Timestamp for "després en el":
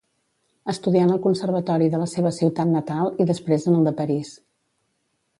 3.33-3.85